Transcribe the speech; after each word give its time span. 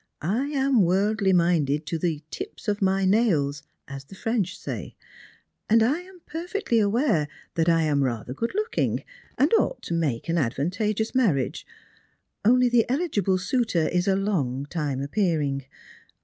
I 0.23 0.47
am 0.47 0.81
worldly 0.81 1.31
minded 1.31 1.85
to 1.85 1.99
the 1.99 2.23
tips 2.31 2.67
of 2.67 2.81
my 2.81 3.05
nails, 3.05 3.61
as 3.87 4.03
the 4.05 4.15
French 4.15 4.57
say; 4.57 4.95
and 5.69 5.83
I 5.83 5.99
am 5.99 6.21
perfectly 6.25 6.79
aware 6.79 7.27
that 7.53 7.69
I 7.69 7.83
am 7.83 8.03
rather 8.03 8.33
good 8.33 8.53
looking, 8.55 9.03
and 9.37 9.53
ought 9.59 9.83
to 9.83 9.93
make 9.93 10.27
an 10.27 10.39
advantageous 10.39 11.13
marriage; 11.13 11.67
only 12.43 12.67
the 12.67 12.89
eligible 12.89 13.37
suitor 13.37 13.87
is 13.89 14.07
a 14.07 14.15
long 14.15 14.65
time 14.65 15.03
appearing. 15.03 15.65